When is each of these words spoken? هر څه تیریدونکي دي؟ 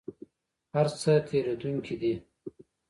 هر 0.73 0.87
څه 0.99 1.11
تیریدونکي 1.27 1.95
دي؟ 2.01 2.13